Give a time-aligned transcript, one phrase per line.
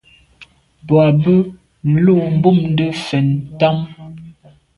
[0.87, 1.33] Boa bo
[2.03, 3.85] lo bumte mfe ntàne.